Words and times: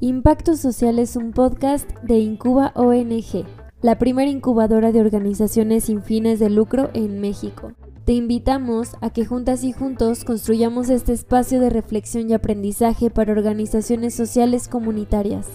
Impacto 0.00 0.56
Social 0.56 0.98
es 0.98 1.14
un 1.14 1.30
podcast 1.30 1.88
de 2.02 2.18
Incuba 2.18 2.72
ONG, 2.74 3.46
la 3.80 3.96
primera 3.96 4.28
incubadora 4.28 4.90
de 4.90 5.00
organizaciones 5.00 5.84
sin 5.84 6.02
fines 6.02 6.40
de 6.40 6.50
lucro 6.50 6.90
en 6.94 7.20
México. 7.20 7.72
Te 8.04 8.12
invitamos 8.12 8.96
a 9.00 9.10
que 9.10 9.24
juntas 9.24 9.62
y 9.62 9.72
juntos 9.72 10.24
construyamos 10.24 10.90
este 10.90 11.12
espacio 11.12 11.60
de 11.60 11.70
reflexión 11.70 12.28
y 12.28 12.34
aprendizaje 12.34 13.08
para 13.08 13.32
organizaciones 13.32 14.14
sociales 14.14 14.68
comunitarias. 14.68 15.46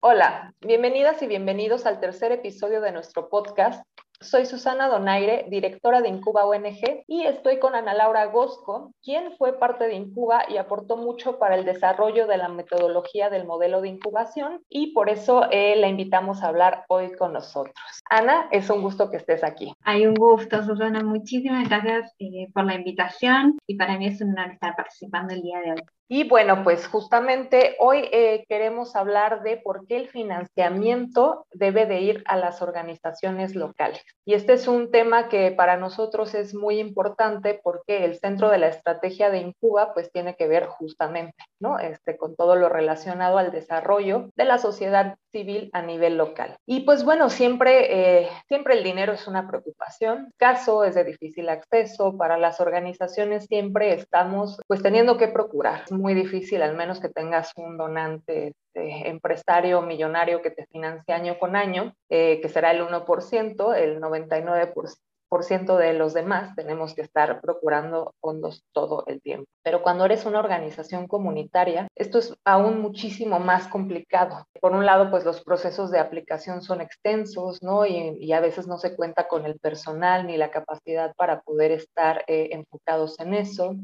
Hola, 0.00 0.54
bienvenidas 0.60 1.20
y 1.22 1.26
bienvenidos 1.26 1.84
al 1.84 1.98
tercer 1.98 2.30
episodio 2.32 2.80
de 2.80 2.92
nuestro 2.92 3.28
podcast 3.28 3.82
soy 4.20 4.46
Susana 4.46 4.88
Donaire, 4.88 5.46
directora 5.48 6.00
de 6.00 6.08
Incuba 6.08 6.44
ONG, 6.44 7.04
y 7.06 7.22
estoy 7.22 7.60
con 7.60 7.76
Ana 7.76 7.94
Laura 7.94 8.26
Gosco, 8.26 8.92
quien 9.00 9.36
fue 9.36 9.58
parte 9.60 9.86
de 9.86 9.94
Incuba 9.94 10.42
y 10.48 10.56
aportó 10.56 10.96
mucho 10.96 11.38
para 11.38 11.54
el 11.54 11.64
desarrollo 11.64 12.26
de 12.26 12.36
la 12.36 12.48
metodología 12.48 13.30
del 13.30 13.46
modelo 13.46 13.80
de 13.80 13.90
incubación, 13.90 14.60
y 14.68 14.92
por 14.92 15.08
eso 15.08 15.46
eh, 15.52 15.76
la 15.76 15.86
invitamos 15.86 16.42
a 16.42 16.48
hablar 16.48 16.84
hoy 16.88 17.12
con 17.12 17.32
nosotros. 17.32 17.74
Ana, 18.10 18.48
es 18.50 18.68
un 18.70 18.82
gusto 18.82 19.08
que 19.08 19.18
estés 19.18 19.44
aquí. 19.44 19.72
Hay 19.84 20.04
un 20.04 20.14
gusto, 20.14 20.64
Susana. 20.64 21.00
Muchísimas 21.04 21.68
gracias 21.68 22.12
eh, 22.18 22.48
por 22.52 22.64
la 22.64 22.74
invitación 22.74 23.56
y 23.68 23.76
para 23.76 23.98
mí 23.98 24.08
es 24.08 24.20
un 24.20 24.30
honor 24.30 24.50
estar 24.50 24.74
participando 24.74 25.32
el 25.32 25.42
día 25.42 25.60
de 25.60 25.72
hoy. 25.72 25.82
Y 26.10 26.26
bueno, 26.26 26.64
pues 26.64 26.86
justamente 26.86 27.76
hoy 27.78 28.08
eh, 28.12 28.46
queremos 28.48 28.96
hablar 28.96 29.42
de 29.42 29.58
por 29.58 29.86
qué 29.86 29.98
el 29.98 30.08
financiamiento 30.08 31.46
debe 31.52 31.84
de 31.84 32.00
ir 32.00 32.24
a 32.26 32.38
las 32.38 32.62
organizaciones 32.62 33.54
locales. 33.54 34.02
Y 34.24 34.32
este 34.32 34.54
es 34.54 34.68
un 34.68 34.90
tema 34.90 35.28
que 35.28 35.50
para 35.50 35.76
nosotros 35.76 36.34
es 36.34 36.54
muy 36.54 36.80
importante 36.80 37.60
porque 37.62 38.06
el 38.06 38.18
centro 38.18 38.48
de 38.48 38.56
la 38.56 38.68
estrategia 38.68 39.28
de 39.28 39.40
Incuba 39.40 39.92
pues 39.92 40.10
tiene 40.10 40.34
que 40.34 40.48
ver 40.48 40.66
justamente, 40.66 41.44
¿no? 41.60 41.78
Este, 41.78 42.16
con 42.16 42.36
todo 42.36 42.56
lo 42.56 42.68
relacionado 42.68 43.38
al 43.38 43.50
desarrollo 43.50 44.30
de 44.36 44.44
la 44.44 44.58
sociedad 44.58 45.16
civil 45.32 45.70
a 45.72 45.82
nivel 45.82 46.16
local. 46.16 46.56
Y 46.66 46.80
pues 46.80 47.04
bueno, 47.04 47.30
siempre, 47.30 48.22
eh, 48.22 48.28
siempre 48.48 48.74
el 48.74 48.84
dinero 48.84 49.12
es 49.12 49.26
una 49.26 49.48
preocupación. 49.48 50.32
Caso 50.36 50.84
es 50.84 50.94
de 50.94 51.04
difícil 51.04 51.48
acceso 51.48 52.16
para 52.16 52.38
las 52.38 52.60
organizaciones, 52.60 53.46
siempre 53.46 53.94
estamos 53.94 54.60
pues 54.66 54.82
teniendo 54.82 55.16
que 55.18 55.28
procurar 55.28 55.82
muy 55.90 56.14
difícil, 56.14 56.62
al 56.62 56.76
menos 56.76 57.00
que 57.00 57.08
tengas 57.08 57.52
un 57.56 57.76
donante 57.76 58.54
este, 58.78 59.08
empresario 59.08 59.82
millonario 59.82 60.42
que 60.42 60.50
te 60.50 60.66
financia 60.66 61.16
año 61.16 61.38
con 61.38 61.56
año, 61.56 61.94
eh, 62.08 62.40
que 62.40 62.48
será 62.48 62.70
el 62.70 62.82
1%, 62.82 63.74
el 63.74 64.00
99% 64.00 65.07
de 65.30 65.92
los 65.92 66.14
demás 66.14 66.54
tenemos 66.56 66.94
que 66.94 67.02
estar 67.02 67.40
procurando 67.40 68.14
fondos 68.20 68.64
todo 68.72 69.04
el 69.06 69.20
tiempo. 69.20 69.46
Pero 69.62 69.82
cuando 69.82 70.04
eres 70.04 70.24
una 70.24 70.38
organización 70.38 71.06
comunitaria, 71.06 71.88
esto 71.94 72.18
es 72.18 72.34
aún 72.44 72.80
muchísimo 72.80 73.38
más 73.38 73.68
complicado. 73.68 74.46
Por 74.60 74.72
un 74.72 74.86
lado, 74.86 75.10
pues 75.10 75.24
los 75.24 75.42
procesos 75.42 75.90
de 75.90 75.98
aplicación 75.98 76.62
son 76.62 76.80
extensos, 76.80 77.62
¿no? 77.62 77.84
Y, 77.86 78.32
a 78.32 78.40
veces 78.40 78.66
no 78.66 78.78
se 78.78 78.94
cuenta 78.94 79.26
con 79.26 79.46
el 79.46 79.58
personal 79.58 80.26
ni 80.26 80.36
la 80.36 80.50
capacidad 80.50 81.14
para 81.16 81.40
poder 81.40 81.72
estar 81.72 82.24
eh, 82.26 82.50
enfocados 82.52 83.18
en 83.20 83.34
eso. 83.34 83.74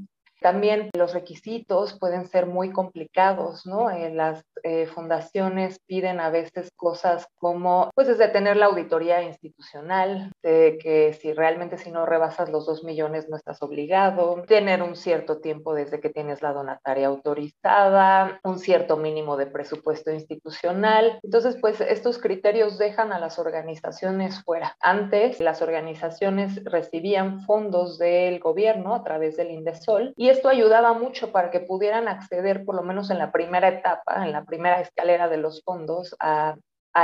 También 0.41 0.91
los 0.97 1.15
requisitos 1.15 1.99
pueden 1.99 2.27
ser 2.27 2.47
muy 2.47 2.71
complicados, 2.71 3.65
¿no? 3.67 3.91
Eh, 3.91 4.11
las 4.11 4.45
eh, 4.65 4.87
fundaciones 4.87 5.79
piden 5.87 6.21
a 6.21 6.31
veces 6.31 6.71
cosas 6.75 7.27
como, 7.37 7.91
pues 7.95 8.09
desde 8.09 8.29
tener 8.29 8.57
la 8.57 8.67
auditoría 8.67 9.23
institucional, 9.23 10.33
de 10.43 10.79
que 10.81 11.13
si 11.13 11.35
realmente 11.35 11.77
si 11.77 11.91
no 11.91 12.07
rebasas 12.07 12.49
los 12.49 12.65
dos 12.65 12.83
millones 12.83 13.29
no 13.29 13.37
estás 13.37 13.63
obligado, 13.63 14.43
tener 14.49 14.83
un 14.83 14.97
cierto 14.97 15.43
tiempo 15.43 15.75
desde 15.75 16.01
que 16.01 16.09
tienes 16.09 16.41
la 16.41 16.55
donataria 16.55 17.09
autorizada, 17.09 18.41
un 18.43 18.59
cierto 18.59 18.97
mínimo 18.97 19.37
de 19.37 19.47
presupuesto 19.47 20.11
institucional. 20.11 21.19
Entonces, 21.23 21.59
pues 21.61 21.83
estos 21.83 22.19
criterios 22.19 22.79
dejan 22.79 23.13
a 23.13 23.19
las 23.19 23.39
organizaciones 23.39 24.43
fuera. 24.45 24.77
Antes, 24.81 25.41
las 25.41 25.61
organizaciones 25.61 26.65
recibían 26.65 27.43
fondos 27.43 27.99
del 27.99 28.41
gobierno 28.41 28.95
a 28.95 29.05
través 29.05 29.37
del 29.37 29.51
INDESOL 29.51 30.15
y 30.17 30.31
esto 30.31 30.49
ayudaba 30.49 30.95
mucho 30.95 31.33
para 31.33 31.51
que 31.51 31.61
pudieran 31.61 32.09
acceder, 32.09 32.65
por 32.65 32.77
lo 32.77 32.83
menos 32.83 33.11
en 33.11 33.19
la 33.19 33.31
primera 33.31 33.69
etapa, 33.69 34.25
en 34.25 34.33
la 34.33 34.45
primera 34.45 34.54
escalera 34.81 35.29
de 35.29 35.37
los 35.37 35.63
fondos, 35.65 36.15
a, 36.21 36.57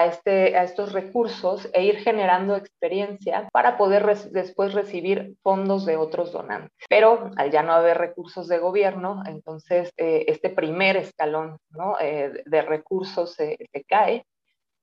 este, 0.07 0.57
a 0.57 0.63
estos 0.63 0.93
recursos 0.93 1.69
e 1.73 1.85
ir 1.85 1.97
generando 1.97 2.55
experiencia 2.55 3.49
para 3.53 3.77
poder 3.77 4.07
después 4.31 4.73
recibir 4.73 5.35
fondos 5.43 5.85
de 5.85 5.97
otros 5.97 6.33
donantes. 6.33 6.73
Pero 6.89 7.33
al 7.37 7.51
ya 7.51 7.63
no 7.63 7.73
haber 7.73 7.99
recursos 7.99 8.47
de 8.47 8.59
gobierno, 8.59 9.23
entonces 9.27 9.93
eh, 9.97 10.27
este 10.29 10.51
primer 10.51 10.97
escalón 10.97 11.59
eh, 12.01 12.43
de 12.47 12.63
recursos 12.63 13.35
se 13.35 13.59
cae 13.89 14.25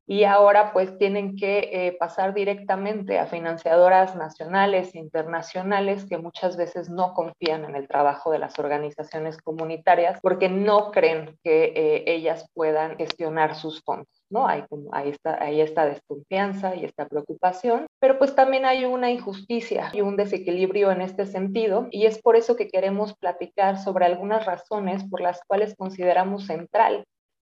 y 0.10 0.24
ahora 0.24 0.72
pues 0.72 0.98
tienen 0.98 1.36
que 1.36 1.70
eh, 1.72 1.98
pasar 2.00 2.34
directamente 2.34 3.20
a 3.20 3.28
financiadoras 3.28 4.16
nacionales 4.16 4.96
e 4.96 5.00
internacionales 5.00 6.06
que 6.06 6.18
muchas 6.18 6.56
veces 6.56 6.90
no 6.90 7.14
confían 7.14 7.66
en 7.66 7.76
el 7.76 7.90
trabajo 7.90 8.32
de 8.32 8.40
las 8.40 8.58
organizaciones 8.58 9.38
comunitarias 9.38 10.20
porque 10.22 10.48
no 10.48 10.92
creen 10.92 11.38
que 11.44 11.74
eh, 11.76 12.04
ellas 12.08 12.50
puedan 12.54 12.96
gestionar 12.96 13.56
sus 13.56 13.84
fondos. 13.84 14.08
¿no? 14.30 14.48
Hay, 14.48 14.64
ahí, 14.94 15.10
está, 15.10 15.44
ahí 15.44 15.60
está 15.60 15.86
desconfianza 15.86 16.76
y 16.76 16.86
esta 16.86 17.06
preocupación, 17.08 17.86
pero 18.00 18.18
pues 18.18 18.34
también 18.34 18.66
hay 18.66 18.86
una 18.86 19.12
injusticia 19.12 19.90
y 19.94 20.02
un 20.02 20.16
desequilibrio 20.16 20.92
en 20.92 21.02
este 21.02 21.26
sentido 21.26 21.88
y 21.92 22.06
es 22.06 22.22
por 22.22 22.38
eso 22.38 22.56
que 22.56 22.70
queremos 22.70 23.14
platicar 23.18 23.78
sobre 23.78 24.06
algunas 24.06 24.46
razones 24.46 25.04
por 25.10 25.20
las 25.20 25.42
cuales 25.48 25.76
consideramos 25.78 26.46
central 26.46 27.06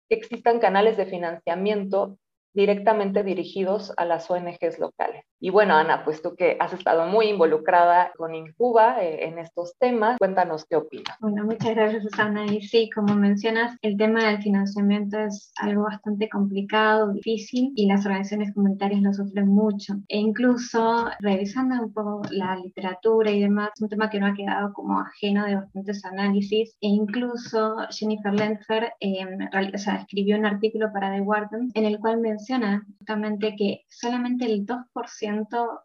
que 0.10 0.16
existan 0.16 0.60
canales 0.60 0.98
de 0.98 1.06
financiamiento 1.06 2.18
directamente 2.54 3.24
dirigidos 3.24 3.94
a 3.98 4.06
las 4.06 4.30
ONGs 4.30 4.80
locales. 4.80 5.24
Y 5.44 5.50
bueno, 5.50 5.76
Ana, 5.76 6.06
pues 6.06 6.22
tú 6.22 6.36
que 6.36 6.56
has 6.60 6.72
estado 6.72 7.08
muy 7.08 7.26
involucrada 7.26 8.12
con 8.16 8.36
Incuba 8.36 9.04
eh, 9.04 9.26
en 9.28 9.40
estos 9.40 9.76
temas, 9.80 10.20
cuéntanos 10.20 10.66
qué 10.66 10.76
opinas. 10.76 11.18
Bueno, 11.20 11.44
muchas 11.46 11.74
gracias, 11.74 12.04
Susana. 12.04 12.46
Y 12.46 12.62
sí, 12.62 12.92
como 12.94 13.16
mencionas, 13.16 13.76
el 13.82 13.98
tema 13.98 14.24
del 14.26 14.44
financiamiento 14.44 15.18
es 15.18 15.52
algo 15.58 15.86
bastante 15.86 16.30
complicado, 16.30 17.12
difícil, 17.12 17.74
y 17.76 17.88
las 17.88 18.06
organizaciones 18.06 18.54
comunitarias 18.54 19.02
lo 19.02 19.14
sufren 19.16 19.48
mucho. 19.48 19.96
E 20.10 20.20
incluso, 20.20 21.08
revisando 21.20 21.86
un 21.86 21.92
poco 21.92 22.22
la 22.30 22.56
literatura 22.58 23.32
y 23.32 23.42
demás, 23.42 23.72
es 23.74 23.82
un 23.82 23.90
tema 23.90 24.12
que 24.12 24.20
no 24.20 24.28
ha 24.28 24.36
quedado 24.36 24.72
como 24.74 25.00
ajeno 25.00 25.44
de 25.46 25.56
bastantes 25.56 26.06
análisis. 26.06 26.78
E 26.82 26.88
incluso 26.88 27.78
Jennifer 27.90 28.32
Lenfer 28.32 28.94
eh, 29.00 29.26
escribió 29.98 30.38
un 30.38 30.46
artículo 30.46 30.94
para 30.94 31.12
The 31.12 31.22
Guardian 31.22 31.72
en 31.74 31.86
el 31.86 31.98
cual 31.98 32.20
menciona 32.20 32.86
justamente 33.00 33.56
que 33.58 33.86
solamente 33.90 34.46
el 34.46 34.68
2% 34.68 35.31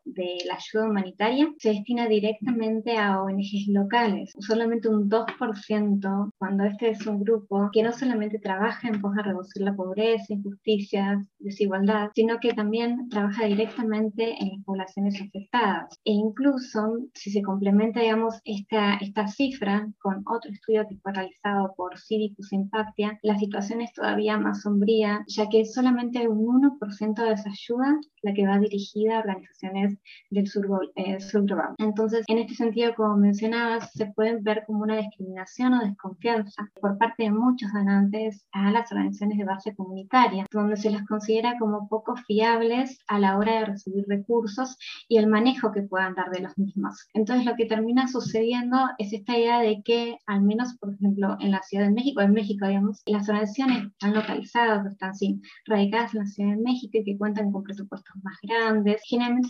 de 0.05 0.39
la 0.47 0.55
ayuda 0.57 0.89
humanitaria 0.89 1.49
se 1.59 1.71
destina 1.71 2.09
directamente 2.09 2.97
a 2.99 3.23
ONGs 3.23 3.69
locales, 3.69 4.33
solamente 4.41 4.89
un 4.89 5.09
2% 5.09 6.31
cuando 6.39 6.65
este 6.65 6.91
es 6.91 7.07
un 7.07 7.23
grupo 7.23 7.71
que 7.73 7.83
no 7.83 7.93
solamente 7.93 8.39
trabaja 8.39 8.89
en 8.89 9.01
pos 9.01 9.15
de 9.15 9.23
reducir 9.23 9.63
la 9.63 9.75
pobreza, 9.75 10.33
injusticias, 10.33 11.25
desigualdad, 11.39 12.11
sino 12.15 12.39
que 12.41 12.53
también 12.53 13.09
trabaja 13.09 13.47
directamente 13.47 14.35
en 14.41 14.49
las 14.49 14.65
poblaciones 14.65 15.21
afectadas. 15.21 15.99
E 16.05 16.13
incluso 16.13 16.99
si 17.15 17.31
se 17.31 17.43
complementa, 17.43 18.01
digamos, 18.01 18.41
esta, 18.45 18.97
esta 18.97 19.29
cifra 19.29 19.89
con 20.01 20.25
otro 20.27 20.51
estudio 20.51 20.87
que 20.89 20.97
fue 20.97 21.13
realizado 21.13 21.73
por 21.77 21.99
Civicus 21.99 22.53
Impactia, 22.53 23.19
la 23.23 23.39
situación 23.39 23.81
es 23.81 23.93
todavía 23.93 24.39
más 24.39 24.63
sombría, 24.63 25.25
ya 25.29 25.49
que 25.49 25.65
solamente 25.65 26.29
un 26.29 26.63
1% 26.63 27.23
de 27.23 27.33
esa 27.33 27.51
ayuda 27.51 28.01
la 28.23 28.35
que 28.35 28.47
va 28.47 28.59
dirigida 28.59 29.19
a 29.19 29.23
organizaciones 29.37 29.99
del 30.31 30.47
sur, 30.47 30.67
eh, 30.97 31.19
global. 31.33 31.75
Entonces, 31.79 32.25
en 32.29 32.39
este 32.39 32.55
sentido, 32.55 32.95
como 32.95 33.17
mencionabas, 33.17 33.93
se 33.93 34.07
puede 34.07 34.39
ver 34.41 34.65
como 34.67 34.83
una 34.83 34.97
discriminación 34.97 35.75
o 35.75 35.85
desconfianza 35.85 36.71
por 36.81 36.99
parte 36.99 37.25
de 37.25 37.31
muchos 37.31 37.73
donantes 37.73 38.47
a 38.53 38.71
las 38.71 38.91
organizaciones 38.91 39.39
de 39.39 39.45
base 39.45 39.75
comunitaria, 39.75 40.47
donde 40.51 40.77
se 40.77 40.91
las 40.91 41.07
considera 41.07 41.59
como 41.59 41.89
poco 41.89 42.17
fiables 42.17 42.99
a 43.09 43.19
la 43.19 43.37
hora 43.39 43.61
de 43.61 43.67
recibir 43.67 44.05
recursos 44.09 44.77
y 45.09 45.19
el 45.19 45.27
manejo 45.27 45.73
que 45.73 45.83
puedan 45.83 46.15
dar 46.15 46.31
de 46.31 46.41
los 46.41 46.57
mismos. 46.59 47.09
Entonces, 47.15 47.45
lo 47.45 47.55
que 47.57 47.67
termina 47.67 48.09
sucediendo 48.09 48.79
es 48.99 49.13
esta 49.13 49.37
idea 49.37 49.61
de 49.61 49.83
que, 49.83 50.19
al 50.27 50.43
menos, 50.43 50.77
por 50.79 50.95
ejemplo, 50.95 51.37
en 51.41 51.51
la 51.51 51.63
Ciudad 51.63 51.87
de 51.87 51.93
México, 51.93 52.21
en 52.21 52.33
México, 52.33 52.67
digamos, 52.67 53.03
las 53.07 53.29
organizaciones 53.29 53.87
están 53.87 54.15
localizadas, 54.15 54.87
están 54.87 55.15
sí, 55.15 55.41
radicadas 55.67 56.15
en 56.15 56.21
la 56.21 56.27
Ciudad 56.27 56.51
de 56.51 56.63
México 56.63 56.99
y 56.99 57.05
que 57.05 57.19
cuentan 57.19 57.53
con 57.53 57.63
presupuestos 57.63 58.17
más 58.23 58.37
grandes, 58.43 59.03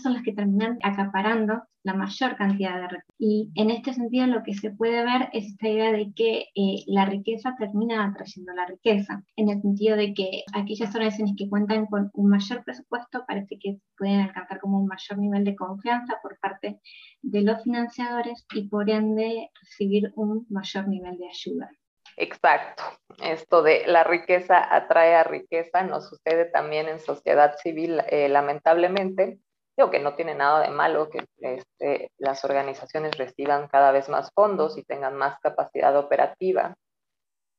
son 0.02 0.14
las 0.14 0.23
que 0.23 0.32
terminan 0.32 0.78
acaparando 0.82 1.62
la 1.82 1.94
mayor 1.94 2.37
cantidad 2.37 2.75
de 2.75 2.88
recursos. 2.88 3.14
Y 3.19 3.52
en 3.55 3.70
este 3.70 3.94
sentido 3.94 4.26
lo 4.26 4.43
que 4.43 4.55
se 4.55 4.70
puede 4.70 5.05
ver 5.05 5.28
es 5.32 5.46
esta 5.46 5.69
idea 5.69 5.93
de 5.93 6.12
que 6.14 6.46
eh, 6.55 6.84
la 6.87 7.05
riqueza 7.06 7.55
termina 7.58 8.05
atrayendo 8.05 8.52
la 8.55 8.67
riqueza, 8.67 9.23
en 9.37 9.50
el 9.50 9.62
sentido 9.62 9.96
de 9.96 10.12
que 10.12 10.43
aquellas 10.52 10.94
organizaciones 10.94 11.34
que 11.38 11.49
cuentan 11.49 11.87
con 11.87 12.11
un 12.14 12.28
mayor 12.28 12.64
presupuesto 12.64 13.25
parece 13.26 13.58
que 13.61 13.78
pueden 13.96 14.20
alcanzar 14.20 14.61
como 14.61 14.81
un 14.81 14.87
mayor 14.87 15.19
nivel 15.19 15.44
de 15.44 15.56
confianza 15.56 16.19
por 16.22 16.38
parte 16.40 16.81
de 17.22 17.43
los 17.43 17.62
financiadores 17.62 18.44
y 18.52 18.69
por 18.69 18.90
ende 18.90 19.50
recibir 19.62 20.12
un 20.17 20.46
mayor 20.50 20.88
nivel 20.88 21.17
de 21.19 21.29
ayuda. 21.29 21.70
Exacto. 22.17 22.82
Esto 23.22 23.62
de 23.62 23.87
la 23.87 24.02
riqueza 24.02 24.75
atrae 24.75 25.14
a 25.14 25.25
riqueza 25.25 25.82
nos 25.82 26.08
sucede 26.08 26.46
también 26.46 26.88
en 26.88 26.99
sociedad 26.99 27.56
civil, 27.58 28.00
eh, 28.08 28.29
lamentablemente. 28.29 29.38
Digo 29.76 29.90
que 29.90 30.00
no 30.00 30.14
tiene 30.14 30.34
nada 30.34 30.61
de 30.62 30.70
malo 30.70 31.11
que 31.11 31.26
este, 31.40 32.11
las 32.19 32.44
organizaciones 32.44 33.19
reciban 33.19 33.69
cada 33.69 33.93
vez 33.93 34.08
más 34.08 34.31
fondos 34.34 34.78
y 34.78 34.84
tengan 34.84 35.17
más 35.17 35.38
capacidad 35.40 35.96
operativa, 35.96 36.75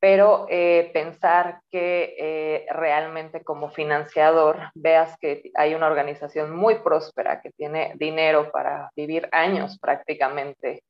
pero 0.00 0.46
eh, 0.48 0.90
pensar 0.92 1.60
que 1.70 2.16
eh, 2.18 2.66
realmente 2.70 3.42
como 3.42 3.70
financiador 3.70 4.70
veas 4.74 5.16
que 5.18 5.50
hay 5.54 5.74
una 5.74 5.86
organización 5.86 6.54
muy 6.54 6.76
próspera 6.80 7.40
que 7.40 7.50
tiene 7.50 7.94
dinero 7.96 8.50
para 8.50 8.90
vivir 8.96 9.28
años 9.32 9.78
prácticamente 9.78 10.82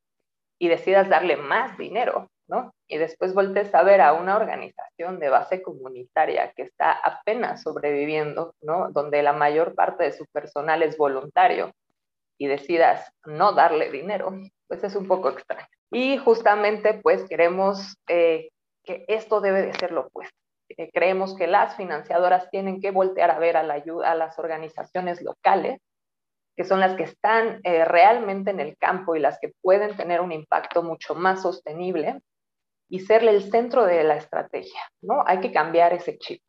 y 0.59 0.69
decidas 0.69 1.09
darle 1.09 1.37
más 1.37 1.77
dinero, 1.79 2.29
¿no? 2.49 2.75
Y 2.89 2.99
después 2.99 3.35
voltees 3.35 3.75
a 3.75 3.83
ver 3.83 4.01
a 4.01 4.15
una 4.15 4.37
organización 4.37 5.21
de 5.21 5.29
base 5.29 5.63
comunitaria 5.63 6.53
que 6.53 6.63
está 6.63 6.93
apenas 6.93 7.63
sobreviviendo, 7.63 8.55
¿no? 8.63 8.91
Donde 8.91 9.23
la 9.23 9.35
mayor 9.35 9.75
parte 9.75 10.05
de 10.05 10.13
su 10.13 10.25
personal 10.27 10.83
es 10.83 10.97
voluntario 10.97 11.73
y 12.39 12.47
decidas 12.47 13.13
no 13.27 13.53
darle 13.53 13.91
dinero, 13.91 14.33
pues 14.67 14.83
es 14.83 14.97
un 14.97 15.07
poco 15.07 15.29
extraño. 15.29 15.67
Y 15.91 16.17
justamente 16.19 16.95
pues 17.03 17.29
queremos 17.29 17.97
eh, 18.09 18.49
que 18.83 19.05
esto 19.09 19.41
debe 19.41 19.63
de 19.63 19.75
ser 19.75 19.93
lo 19.93 20.03
opuesto. 20.03 20.37
Eh, 20.71 20.91
creemos 20.93 21.37
que 21.37 21.47
las 21.47 21.77
financiadoras 21.77 22.51
tienen 22.51 22.81
que 22.81 22.91
voltear 22.91 23.31
a 23.31 23.39
ver 23.39 23.57
a, 23.57 23.63
la 23.63 23.75
ayuda, 23.75 24.11
a 24.11 24.15
las 24.15 24.39
organizaciones 24.39 25.23
locales 25.23 25.81
que 26.59 26.65
son 26.65 26.81
las 26.81 26.97
que 26.97 27.05
están 27.05 27.61
eh, 27.63 27.85
realmente 27.85 28.51
en 28.51 28.59
el 28.59 28.77
campo 28.77 29.15
y 29.15 29.21
las 29.21 29.39
que 29.39 29.53
pueden 29.63 29.97
tener 29.97 30.21
un 30.21 30.33
impacto 30.33 30.83
mucho 30.83 31.15
más 31.15 31.43
sostenible 31.43 32.21
y 32.89 33.01
serle 33.01 33.33
el 33.33 33.51
centro 33.51 33.85
de 33.85 34.05
la 34.05 34.17
estrategia, 34.17 34.81
¿no? 35.03 35.23
Hay 35.27 35.41
que 35.41 35.53
cambiar 35.53 35.93
ese 35.93 36.19
chip. 36.19 36.43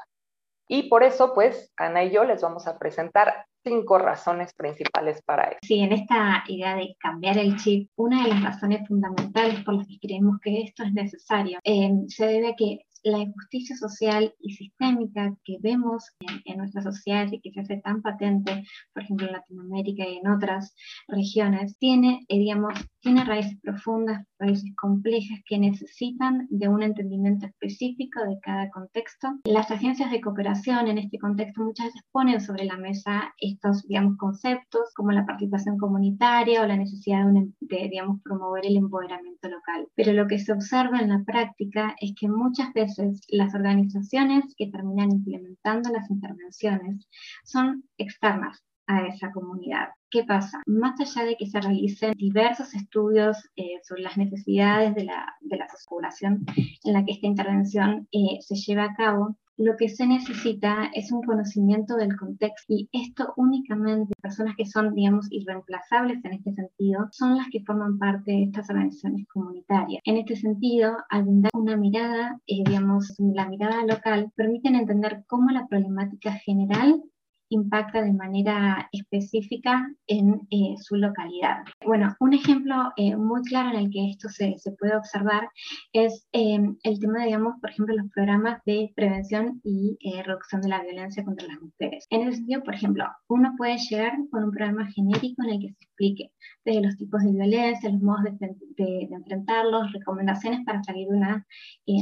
Y 0.68 0.84
por 0.84 1.04
eso, 1.04 1.34
pues, 1.34 1.74
Ana 1.78 2.04
y 2.04 2.12
yo 2.12 2.24
les 2.24 2.42
vamos 2.42 2.68
a 2.68 2.78
presentar 2.78 3.48
cinco 3.64 3.98
razones 3.98 4.54
principales 4.54 5.22
para 5.24 5.46
eso. 5.46 5.60
Sí, 5.64 5.80
en 5.80 5.92
esta 5.92 6.44
idea 6.48 6.76
de 6.76 6.96
cambiar 7.00 7.38
el 7.38 7.58
chip, 7.58 7.90
una 7.96 8.24
de 8.24 8.30
las 8.30 8.44
razones 8.44 8.88
fundamentales 8.88 9.64
por 9.64 9.76
las 9.76 9.88
que 9.88 10.00
creemos 10.00 10.38
que 10.42 10.62
esto 10.62 10.84
es 10.84 10.94
necesario 10.94 11.60
eh, 11.64 11.92
se 12.08 12.26
debe 12.28 12.50
a 12.50 12.56
que 12.56 12.86
la 13.04 13.20
injusticia 13.20 13.76
social 13.76 14.34
y 14.40 14.54
sistémica 14.54 15.36
que 15.44 15.58
vemos 15.62 16.04
en, 16.46 16.58
nuestras 16.58 16.84
sociedades 16.84 17.34
y 17.34 17.42
que 17.42 17.52
se 17.52 17.62
hace 17.62 17.78
tan 17.78 18.02
patente, 18.02 18.64
por 18.94 19.04
ejemplo, 19.04 19.28
en 19.28 19.34
Latinoamérica 19.34 20.08
y 20.08 20.18
en 20.18 20.28
otras 20.28 20.76
regiones, 21.08 21.78
tiene, 21.78 22.26
eh, 22.28 22.38
digamos, 22.38 22.74
tiene 23.02 23.24
raíces 23.24 23.58
profundas, 23.62 24.26
raíces 24.40 24.72
complejas 24.76 25.40
que 25.46 25.58
necesitan 25.58 26.48
de 26.50 26.68
un 26.68 26.84
entendimiento 26.84 27.46
específico 27.46 28.20
de 28.28 28.40
cada 28.42 28.70
contexto. 28.72 29.30
Las 29.46 29.72
agencias 29.72 30.12
de 30.12 30.20
cooperación 30.20 30.88
en 30.88 30.98
este 30.98 31.18
contexto 31.18 31.64
muchas 31.64 31.88
veces 31.88 32.02
ponen 32.12 32.42
sobre 32.42 32.66
la 32.66 32.78
mesa 32.78 33.34
estos, 33.38 33.88
digamos, 33.88 34.18
conceptos 34.18 34.92
como 34.96 35.12
la 35.12 35.26
participación 35.26 35.78
comunitaria 35.78 36.62
o 36.62 36.68
la 36.68 36.76
necesidad 36.76 37.26
de, 37.28 37.48
de 37.62 37.90
digamos, 37.90 38.22
promover 38.22 38.66
el 38.66 38.76
empoderamiento 38.76 39.48
local. 39.48 39.88
Pero 39.96 40.14
lo 40.14 40.28
que 40.28 40.40
se 40.40 40.52
observa 40.52 41.00
en 41.00 41.10
la 41.10 41.24
práctica 41.24 41.96
es 42.02 42.14
que 42.20 42.28
muchas 42.28 42.74
veces 42.74 42.89
las 43.30 43.56
organizaciones 43.56 44.56
que 44.58 44.68
terminan 44.68 45.12
implementando 45.12 45.90
las 45.90 46.10
intervenciones 46.10 47.08
son 47.44 47.84
externas 47.98 48.64
a 48.88 49.06
esa 49.06 49.32
comunidad. 49.32 49.90
¿Qué 50.10 50.24
pasa? 50.24 50.64
Más 50.66 51.00
allá 51.00 51.26
de 51.26 51.38
que 51.38 51.46
se 51.46 51.62
realicen 51.62 52.14
diversos 52.18 52.74
estudios 52.74 53.38
eh, 53.56 53.80
sobre 53.84 54.02
las 54.02 54.18
necesidades 54.18 54.96
de 54.96 55.04
la, 55.04 55.36
de 55.42 55.58
la 55.58 55.68
población 55.88 56.44
en 56.84 56.94
la 56.94 57.06
que 57.06 57.14
esta 57.14 57.28
intervención 57.28 58.08
eh, 58.12 58.40
se 58.42 58.56
lleva 58.56 58.86
a 58.86 58.96
cabo, 58.96 59.38
lo 59.60 59.76
que 59.76 59.90
se 59.90 60.08
necesita 60.08 60.90
es 60.94 61.12
un 61.12 61.22
conocimiento 61.22 61.98
del 61.98 62.16
contexto 62.16 62.74
y 62.74 62.90
esto 62.94 63.34
únicamente 63.36 64.14
personas 64.22 64.56
que 64.56 64.66
son, 64.66 64.96
digamos, 64.96 65.28
irreemplazables 65.32 66.24
en 66.24 66.34
este 66.34 66.54
sentido, 66.54 67.10
son 67.12 67.36
las 67.36 67.48
que 67.52 67.62
forman 67.66 68.00
parte 68.00 68.32
de 68.32 68.44
estas 68.44 68.70
organizaciones 68.70 69.28
comunitarias. 69.28 70.02
En 70.06 70.16
este 70.16 70.38
sentido, 70.38 70.96
al 71.10 71.24
brindar 71.24 71.52
una 71.54 71.76
mirada, 71.76 72.40
eh, 72.48 72.64
digamos, 72.66 73.14
la 73.18 73.50
mirada 73.50 73.86
local, 73.86 74.32
permiten 74.34 74.76
entender 74.76 75.26
cómo 75.28 75.52
la 75.52 75.68
problemática 75.68 76.32
general 76.32 77.04
impacta 77.50 78.02
de 78.02 78.14
manera 78.14 78.90
específica 78.92 79.92
en 80.08 80.48
eh, 80.52 80.76
su 80.82 80.96
localidad. 80.96 81.64
Bueno, 81.86 82.16
un 82.20 82.34
ejemplo 82.34 82.92
eh, 82.96 83.16
muy 83.16 83.42
claro 83.44 83.70
en 83.70 83.86
el 83.86 83.90
que 83.90 84.10
esto 84.12 84.30
se, 84.30 84.56
puede 84.80 84.96
observar 84.96 85.50
es 85.94 86.28
em, 86.32 86.78
el 86.84 87.00
tema, 87.00 87.26
digamos, 87.26 87.56
por 87.60 87.72
ejemplo, 87.72 87.96
los 87.96 88.10
programas 88.12 88.62
de 88.66 88.92
prevención 88.96 89.60
y 89.64 89.98
eh, 90.02 90.24
reducción 90.24 90.62
de 90.62 90.70
la 90.70 90.84
violencia 90.84 91.24
contra 91.24 91.48
las 91.48 91.62
mujeres. 91.62 92.06
En 92.10 92.22
ese 92.22 92.38
sentido, 92.38 92.64
por 92.64 92.76
ejemplo, 92.76 93.06
uno 93.28 93.54
puede 93.58 93.78
llegar 93.78 94.14
con 94.32 94.44
un 94.44 94.52
programa 94.52 94.90
genérico 94.92 95.44
en 95.44 95.50
el 95.50 95.60
que 95.60 95.74
se 95.74 95.84
explique 95.84 96.32
desde 96.66 96.82
los 96.82 96.98
tipos 96.98 97.24
de 97.24 97.32
violencia, 97.32 97.90
los 97.90 98.02
modos 98.02 98.24
de, 98.24 98.56
de 98.78 99.10
enfrentarlos, 99.12 99.92
recomendaciones 99.92 100.62
para 100.66 100.84
salir 100.84 101.08
de 101.08 101.18
una 101.18 101.46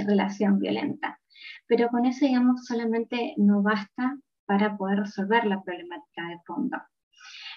relación 0.05 0.59
violenta. 0.59 1.19
Pero 1.67 1.89
con 1.89 2.05
eso, 2.05 2.25
digamos, 2.25 2.65
solamente 2.65 3.33
no 3.37 3.61
basta 3.61 4.17
para 4.47 4.75
poder 4.77 4.99
resolver 5.01 5.45
la 5.45 5.61
problemática 5.61 6.27
de 6.29 6.39
fondo. 6.45 6.77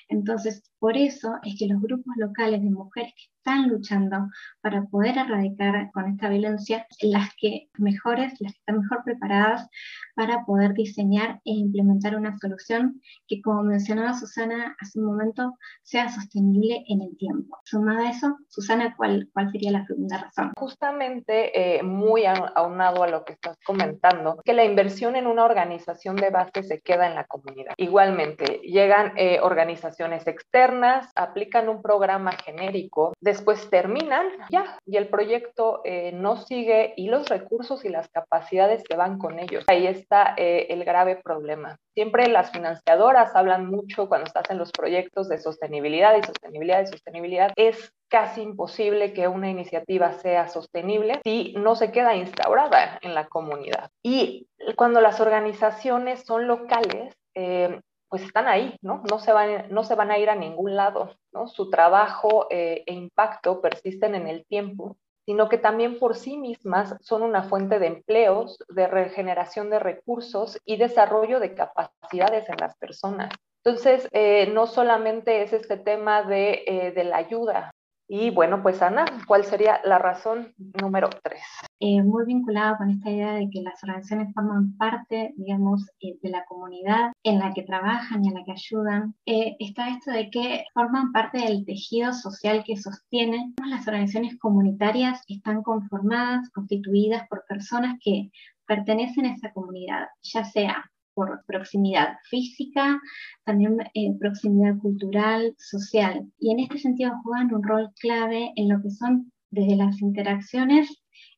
Entonces, 0.08 0.69
por 0.80 0.96
eso 0.96 1.34
es 1.44 1.56
que 1.58 1.66
los 1.66 1.80
grupos 1.80 2.14
locales 2.16 2.62
de 2.62 2.70
mujeres 2.70 3.12
que 3.14 3.30
están 3.40 3.68
luchando 3.68 4.28
para 4.60 4.84
poder 4.84 5.16
erradicar 5.18 5.90
con 5.92 6.06
esta 6.08 6.28
violencia, 6.28 6.86
las 7.00 7.30
que 7.38 7.68
mejores, 7.78 8.34
las 8.40 8.52
que 8.52 8.58
están 8.58 8.80
mejor 8.80 9.02
preparadas 9.04 9.68
para 10.14 10.44
poder 10.44 10.74
diseñar 10.74 11.40
e 11.44 11.52
implementar 11.52 12.16
una 12.16 12.36
solución 12.38 13.00
que, 13.26 13.40
como 13.40 13.62
mencionaba 13.62 14.14
Susana 14.14 14.76
hace 14.80 14.98
un 14.98 15.06
momento, 15.06 15.54
sea 15.82 16.08
sostenible 16.10 16.84
en 16.88 17.02
el 17.02 17.16
tiempo. 17.16 17.58
Sumada 17.64 18.08
a 18.08 18.10
eso, 18.10 18.36
Susana, 18.48 18.94
¿cuál, 18.96 19.30
sería 19.52 19.72
la 19.72 19.86
segunda 19.86 20.18
razón? 20.18 20.52
Justamente, 20.56 21.78
eh, 21.78 21.82
muy 21.82 22.24
aunado 22.26 23.02
a 23.02 23.08
lo 23.08 23.24
que 23.24 23.32
estás 23.34 23.56
comentando, 23.64 24.40
que 24.44 24.52
la 24.52 24.64
inversión 24.64 25.16
en 25.16 25.26
una 25.26 25.44
organización 25.44 26.16
de 26.16 26.30
base 26.30 26.62
se 26.62 26.80
queda 26.80 27.06
en 27.06 27.14
la 27.14 27.24
comunidad. 27.24 27.72
Igualmente, 27.76 28.60
llegan 28.64 29.12
eh, 29.16 29.40
organizaciones 29.42 30.26
externas, 30.26 30.69
aplican 31.14 31.69
un 31.69 31.82
programa 31.82 32.32
genérico, 32.32 33.12
después 33.20 33.69
terminan 33.70 34.26
ya 34.50 34.78
y 34.87 34.96
el 34.96 35.08
proyecto 35.08 35.81
eh, 35.84 36.12
no 36.12 36.37
sigue 36.37 36.94
y 36.96 37.08
los 37.08 37.28
recursos 37.28 37.84
y 37.84 37.88
las 37.88 38.08
capacidades 38.08 38.82
se 38.88 38.96
van 38.96 39.19
con 39.19 39.38
ellos. 39.38 39.64
Ahí 39.68 39.87
está 39.87 40.35
eh, 40.37 40.66
el 40.71 40.85
grave 40.85 41.16
problema. 41.16 41.76
Siempre 41.94 42.28
las 42.28 42.50
financiadoras 42.50 43.35
hablan 43.35 43.66
mucho 43.66 44.09
cuando 44.09 44.26
estás 44.26 44.49
en 44.50 44.59
los 44.59 44.71
proyectos 44.73 45.28
de 45.28 45.38
sostenibilidad 45.38 46.16
y 46.16 46.23
sostenibilidad 46.23 46.83
y 46.83 46.87
sostenibilidad. 46.87 47.52
Es 47.56 47.92
casi 48.09 48.42
imposible 48.42 49.12
que 49.12 49.28
una 49.28 49.50
iniciativa 49.50 50.12
sea 50.12 50.49
sostenible 50.49 51.21
si 51.25 51.54
no 51.56 51.76
se 51.76 51.92
queda 51.92 52.16
instaurada 52.16 52.99
en 53.02 53.14
la 53.14 53.26
comunidad. 53.26 53.90
Y 54.02 54.49
cuando 54.76 55.00
las 55.00 55.21
organizaciones 55.21 56.25
son 56.25 56.47
locales, 56.47 57.14
eh, 57.35 57.80
pues 58.11 58.23
están 58.23 58.49
ahí, 58.49 58.76
¿no? 58.83 59.02
No 59.09 59.21
se 59.21 59.33
van, 59.33 59.67
no 59.71 59.85
se 59.85 59.95
van 59.95 60.11
a 60.11 60.19
ir 60.19 60.29
a 60.29 60.35
ningún 60.35 60.75
lado, 60.76 61.14
¿no? 61.33 61.47
Su 61.47 61.71
trabajo 61.71 62.49
eh, 62.50 62.83
e 62.87 62.93
impacto 62.93 63.61
persisten 63.61 64.17
en 64.17 64.26
el 64.26 64.45
tiempo, 64.47 64.97
sino 65.25 65.49
que 65.49 65.59
también 65.59 65.99
por 66.00 66.17
sí 66.17 66.37
mismas 66.37 66.97
son 67.00 67.23
una 67.23 67.45
fuente 67.45 67.79
de 67.79 67.87
empleos, 67.87 68.59
de 68.69 68.88
regeneración 68.88 69.71
de 69.71 69.79
recursos 69.79 70.59
y 70.64 70.76
desarrollo 70.76 71.38
de 71.38 71.55
capacidades 71.55 72.49
en 72.49 72.57
las 72.59 72.76
personas. 72.76 73.31
Entonces, 73.62 74.09
eh, 74.12 74.50
no 74.52 74.67
solamente 74.67 75.43
es 75.43 75.52
este 75.52 75.76
tema 75.76 76.25
de, 76.25 76.64
eh, 76.67 76.93
de 76.93 77.05
la 77.05 77.19
ayuda 77.19 77.71
y 78.12 78.31
bueno, 78.31 78.61
pues 78.61 78.83
Ana, 78.83 79.05
¿cuál 79.29 79.45
sería 79.45 79.81
la 79.85 79.97
razón 79.99 80.52
número 80.83 81.09
tres? 81.23 81.43
Eh, 81.79 82.02
muy 82.02 82.25
vinculado 82.26 82.76
con 82.79 82.90
esta 82.90 83.09
idea 83.09 83.35
de 83.35 83.49
que 83.49 83.62
las 83.62 83.81
organizaciones 83.85 84.35
forman 84.35 84.76
parte, 84.76 85.33
digamos, 85.37 85.88
eh, 86.00 86.19
de 86.21 86.31
la 86.31 86.45
comunidad 86.47 87.12
en 87.23 87.38
la 87.38 87.52
que 87.55 87.62
trabajan 87.62 88.25
y 88.25 88.29
en 88.29 88.35
la 88.35 88.45
que 88.45 88.50
ayudan, 88.50 89.14
eh, 89.26 89.55
está 89.61 89.90
esto 89.90 90.11
de 90.11 90.29
que 90.29 90.64
forman 90.75 91.12
parte 91.12 91.38
del 91.38 91.64
tejido 91.64 92.12
social 92.12 92.64
que 92.64 92.76
sostiene. 92.76 93.55
Las 93.64 93.87
organizaciones 93.87 94.37
comunitarias 94.40 95.23
están 95.29 95.62
conformadas, 95.62 96.50
constituidas 96.50 97.29
por 97.29 97.45
personas 97.49 97.97
que 98.02 98.33
pertenecen 98.67 99.26
a 99.26 99.35
esa 99.35 99.52
comunidad, 99.52 100.09
ya 100.23 100.45
sea 100.45 100.90
por 101.20 101.44
proximidad 101.44 102.16
física, 102.30 102.98
también 103.44 103.76
eh, 103.92 104.16
proximidad 104.18 104.78
cultural, 104.78 105.54
social. 105.58 106.26
Y 106.38 106.52
en 106.52 106.60
este 106.60 106.78
sentido 106.78 107.12
juegan 107.22 107.52
un 107.52 107.62
rol 107.62 107.90
clave 108.00 108.52
en 108.56 108.70
lo 108.70 108.80
que 108.80 108.88
son 108.88 109.30
desde 109.50 109.76
las 109.76 110.00
interacciones 110.00 110.88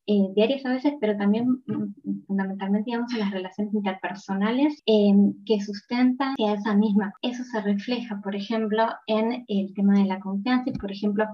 eh, 0.07 0.29
diarias 0.35 0.65
a 0.65 0.71
veces, 0.71 0.93
pero 1.01 1.17
también 1.17 1.49
mm, 1.67 2.25
fundamentalmente, 2.27 2.91
digamos, 2.91 3.11
en 3.11 3.19
las 3.19 3.31
relaciones 3.31 3.73
interpersonales 3.73 4.81
em, 4.85 5.33
que 5.45 5.59
sustentan 5.59 6.35
a 6.39 6.53
esa 6.53 6.75
misma. 6.75 7.13
Eso 7.21 7.43
se 7.43 7.59
refleja, 7.59 8.21
por 8.23 8.37
ejemplo, 8.37 8.87
en 9.07 9.43
el 9.49 9.73
tema 9.73 9.99
de 9.99 10.05
la 10.05 10.21
confianza 10.21 10.69
y, 10.69 10.79
por 10.79 10.93
ejemplo, 10.93 11.25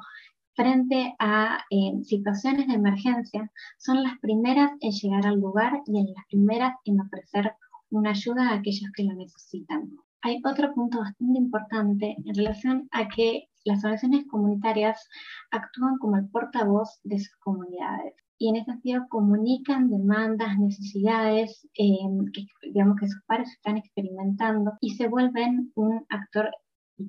frente 0.55 1.15
a 1.19 1.59
eh, 1.69 2.03
situaciones 2.03 2.67
de 2.67 2.73
emergencia, 2.73 3.51
son 3.77 4.01
las 4.01 4.17
primeras 4.19 4.71
en 4.81 4.91
llegar 4.91 5.27
al 5.27 5.39
lugar 5.39 5.81
y 5.85 5.99
en 5.99 6.07
las 6.15 6.25
primeras 6.29 6.73
en 6.85 6.99
ofrecer 6.99 7.53
una 7.89 8.11
ayuda 8.11 8.49
a 8.49 8.55
aquellos 8.55 8.91
que 8.95 9.03
lo 9.03 9.13
necesitan. 9.13 9.91
Hay 10.21 10.41
otro 10.43 10.73
punto 10.73 10.99
bastante 10.99 11.39
importante 11.39 12.15
en 12.25 12.35
relación 12.35 12.87
a 12.91 13.07
que 13.07 13.47
las 13.63 13.83
organizaciones 13.83 14.27
comunitarias 14.27 15.07
actúan 15.51 15.97
como 15.97 16.17
el 16.17 16.27
portavoz 16.29 16.99
de 17.03 17.19
sus 17.19 17.35
comunidades 17.37 18.15
y 18.39 18.49
en 18.49 18.55
ese 18.55 18.71
sentido 18.71 19.05
comunican 19.09 19.89
demandas, 19.89 20.57
necesidades 20.57 21.67
eh, 21.77 21.97
que 22.33 22.45
digamos 22.69 22.95
que 22.99 23.07
sus 23.07 23.21
pares 23.27 23.51
están 23.51 23.77
experimentando 23.77 24.71
y 24.79 24.91
se 24.91 25.07
vuelven 25.07 25.71
un 25.75 26.05
actor 26.09 26.49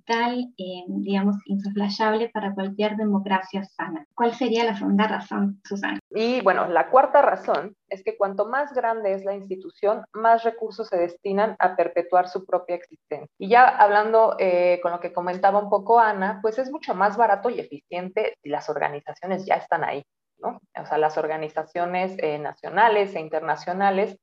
eh, 0.06 0.85
digamos, 0.88 1.37
insoslayable 1.47 2.30
para 2.30 2.54
cualquier 2.54 2.97
democracia 2.97 3.64
sana. 3.64 4.06
¿Cuál 4.14 4.35
sería 4.35 4.64
la 4.64 4.76
segunda 4.76 5.06
razón, 5.06 5.61
Susana? 5.64 5.99
Y 6.11 6.40
bueno, 6.42 6.66
la 6.68 6.90
cuarta 6.90 7.23
razón 7.23 7.76
es 7.88 8.02
que 8.04 8.16
cuanto 8.16 8.47
más 8.47 8.73
grande 8.73 9.12
es 9.12 9.25
la 9.25 9.35
institución, 9.35 10.04
más 10.12 10.44
recursos 10.44 10.88
se 10.88 10.97
destinan 10.97 11.56
a 11.59 11.76
perpetuar 11.76 12.28
su 12.28 12.44
propia 12.44 12.76
existencia. 12.76 13.28
Y 13.38 13.49
ya 13.49 13.68
hablando 13.68 14.37
eh, 14.38 14.80
con 14.82 14.92
lo 14.92 15.00
que 15.00 15.12
comentaba 15.12 15.59
un 15.59 15.70
poco 15.70 15.99
Ana, 15.99 16.38
pues 16.42 16.59
es 16.59 16.70
mucho 16.70 16.94
más 16.94 17.16
barato 17.16 17.50
y 17.50 17.61
eficiente 17.61 18.35
si 18.42 18.49
las 18.49 18.68
organizaciones 18.68 19.44
ya 19.47 19.56
están 19.56 19.85
ahí. 19.85 20.04
¿no? 20.38 20.61
O 20.80 20.87
sea, 20.87 20.99
las 20.99 21.18
organizaciones 21.18 22.16
eh, 22.18 22.38
nacionales 22.38 23.14
e 23.14 23.20
internacionales 23.20 24.16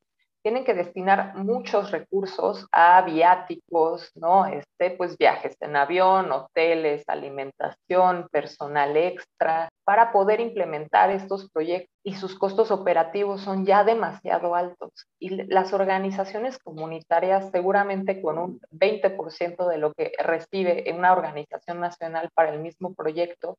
tienen 0.43 0.63
que 0.63 0.73
destinar 0.73 1.35
muchos 1.35 1.91
recursos 1.91 2.67
a 2.71 3.01
viáticos, 3.01 4.11
¿no? 4.15 4.45
Este, 4.45 4.91
pues 4.91 5.17
viajes 5.17 5.55
en 5.59 5.75
avión, 5.75 6.31
hoteles, 6.31 7.03
alimentación, 7.07 8.27
personal 8.31 8.95
extra, 8.95 9.69
para 9.83 10.11
poder 10.11 10.39
implementar 10.39 11.11
estos 11.11 11.49
proyectos 11.51 11.93
y 12.03 12.15
sus 12.15 12.37
costos 12.37 12.71
operativos 12.71 13.41
son 13.41 13.65
ya 13.65 13.83
demasiado 13.83 14.55
altos. 14.55 14.91
Y 15.19 15.43
las 15.51 15.73
organizaciones 15.73 16.57
comunitarias 16.59 17.49
seguramente 17.51 18.21
con 18.21 18.37
un 18.37 18.59
20% 18.71 19.67
de 19.67 19.77
lo 19.77 19.93
que 19.93 20.11
recibe 20.19 20.85
una 20.97 21.11
organización 21.11 21.79
nacional 21.79 22.29
para 22.33 22.53
el 22.53 22.59
mismo 22.59 22.93
proyecto, 22.93 23.57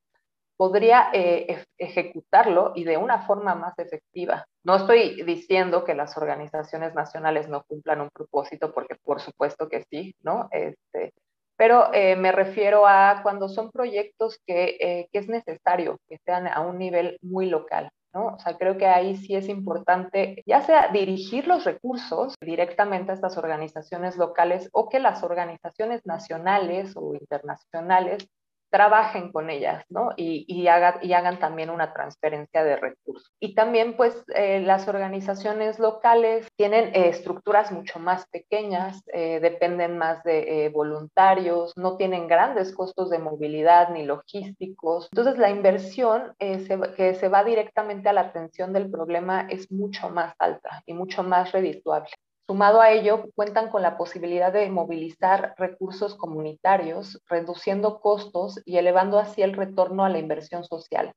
podría 0.58 1.08
eh, 1.12 1.64
ejecutarlo 1.78 2.72
y 2.74 2.82
de 2.82 2.96
una 2.96 3.22
forma 3.26 3.54
más 3.54 3.78
efectiva. 3.78 4.44
No 4.64 4.74
estoy 4.74 5.22
diciendo 5.22 5.84
que 5.84 5.94
las 5.94 6.18
organizaciones 6.18 6.94
nacionales 6.94 7.48
no 7.48 7.62
cumplan 7.62 8.00
un 8.00 8.10
propósito, 8.10 8.74
porque 8.74 8.96
por 8.96 9.20
supuesto 9.20 9.68
que 9.68 9.84
sí, 9.88 10.16
¿no? 10.20 10.48
Este, 10.50 11.14
pero 11.56 11.94
eh, 11.94 12.16
me 12.16 12.32
refiero 12.32 12.88
a 12.88 13.20
cuando 13.22 13.48
son 13.48 13.70
proyectos 13.70 14.40
que, 14.44 14.76
eh, 14.80 15.08
que, 15.12 15.20
es 15.20 15.28
necesario 15.28 15.98
que 16.08 16.18
sean 16.24 16.48
a 16.48 16.60
un 16.60 16.76
nivel 16.76 17.18
muy 17.22 17.46
local. 17.46 17.90
¿no? 18.12 18.34
O 18.34 18.38
sea, 18.40 18.56
creo 18.58 18.78
que 18.78 18.86
ahí 18.86 19.16
sí 19.16 19.36
es 19.36 19.48
importante, 19.48 20.42
ya 20.46 20.62
sea 20.62 20.88
dirigir 20.88 21.46
los 21.46 21.64
recursos 21.64 22.34
directamente 22.40 23.12
a 23.12 23.14
estas 23.14 23.36
organizaciones 23.36 24.16
locales 24.16 24.68
o 24.72 24.88
que 24.88 24.98
las 24.98 25.22
organizaciones 25.22 26.04
nacionales 26.04 26.94
o 26.96 27.14
internacionales 27.14 28.28
trabajen 28.70 29.32
con 29.32 29.50
ellas, 29.50 29.84
¿no? 29.88 30.10
Y, 30.16 30.44
y, 30.48 30.68
hagan 30.68 31.38
también 31.38 31.70
una 31.70 31.92
transferencia 31.92 32.62
de 32.64 32.76
recursos. 32.76 33.30
Y 33.40 33.54
también, 33.54 33.96
pues, 33.96 34.25
eh, 34.34 34.60
las 34.60 34.88
organizaciones 34.88 35.78
locales 35.78 36.48
tienen 36.56 36.88
eh, 36.94 37.08
estructuras 37.08 37.72
mucho 37.72 37.98
más 37.98 38.26
pequeñas, 38.28 39.02
eh, 39.12 39.40
dependen 39.40 39.98
más 39.98 40.22
de 40.25 40.70
voluntarios, 40.75 41.72
no 41.76 41.96
tienen 41.96 42.28
grandes 42.28 42.75
costos 42.75 43.10
de 43.10 43.18
movilidad 43.18 43.90
ni 43.90 44.04
logísticos. 44.04 45.08
Entonces, 45.12 45.38
la 45.38 45.50
inversión 45.50 46.34
que 46.38 47.14
se 47.14 47.28
va 47.28 47.44
directamente 47.44 48.08
a 48.08 48.12
la 48.12 48.22
atención 48.22 48.72
del 48.72 48.90
problema 48.90 49.46
es 49.48 49.70
mucho 49.70 50.10
más 50.10 50.34
alta 50.38 50.82
y 50.87 50.94
mucho 50.94 51.22
más 51.22 51.52
redituable. 51.52 52.10
Sumado 52.50 52.81
a 52.81 52.90
ello, 52.93 53.26
cuentan 53.35 53.69
con 53.69 53.83
la 53.83 53.99
posibilidad 53.99 54.50
de 54.50 54.71
movilizar 54.71 55.52
recursos 55.59 56.14
comunitarios, 56.14 57.23
reduciendo 57.28 58.00
costos 58.00 58.62
y 58.64 58.78
elevando 58.78 59.19
así 59.19 59.43
el 59.43 59.52
retorno 59.52 60.02
a 60.02 60.09
la 60.09 60.19
inversión 60.19 60.64
social. 60.64 61.12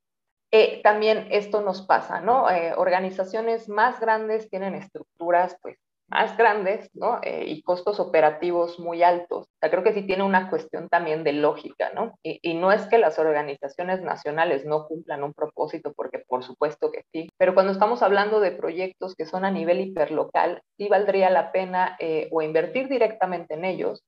Eh, 0.51 0.81
también 0.83 1.29
esto 1.31 1.61
nos 1.61 1.83
pasa, 1.83 2.19
¿no? 2.19 2.49
Eh, 2.49 2.73
organizaciones 2.75 3.69
más 3.69 4.01
grandes 4.01 4.49
tienen 4.49 4.75
estructuras 4.75 5.55
pues, 5.61 5.77
más 6.11 6.35
grandes, 6.37 6.89
¿no? 6.93 7.19
Eh, 7.23 7.45
y 7.47 7.61
costos 7.63 7.99
operativos 7.99 8.79
muy 8.79 9.01
altos. 9.01 9.45
O 9.45 9.57
sea, 9.59 9.71
creo 9.71 9.83
que 9.83 9.93
sí 9.93 10.03
tiene 10.03 10.23
una 10.23 10.49
cuestión 10.49 10.89
también 10.89 11.23
de 11.23 11.33
lógica, 11.33 11.91
¿no? 11.95 12.15
Y, 12.21 12.53
no 12.53 12.71
es 12.71 12.85
que 12.87 12.97
las 12.97 13.17
organizaciones 13.17 14.01
nacionales 14.01 14.65
no 14.65 14.87
cumplan 14.87 15.23
un 15.23 15.33
propósito, 15.33 15.93
porque 15.93 16.19
por 16.19 16.43
supuesto 16.43 16.91
que 16.91 17.03
sí, 17.11 17.29
pero 17.37 17.53
cuando 17.53 17.71
estamos 17.71 18.03
hablando 18.03 18.39
de 18.39 18.51
proyectos 18.51 19.15
que 19.15 19.25
son 19.25 19.45
a 19.45 19.51
nivel 19.51 19.79
hiperlocal, 19.79 20.61
sí 20.77 20.89
valdría 20.89 21.29
la 21.29 21.51
pena 21.51 21.95
eh, 21.99 22.27
o 22.31 22.41
invertir 22.41 22.89
directamente 22.89 23.53
en 23.53 23.65
ellos 23.65 24.03